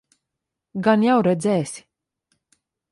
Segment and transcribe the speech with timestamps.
[0.89, 1.87] Gan jau redzēsi?